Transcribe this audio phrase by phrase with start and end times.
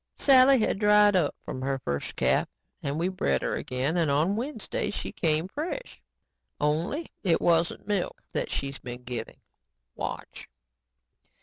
[0.17, 2.47] Sally had dried up from her first calf
[2.81, 6.01] and we bred her again and on Wednesday she came fresh.
[6.59, 9.37] Only it isn't milk that she's been giving.
[9.93, 10.49] Watch!"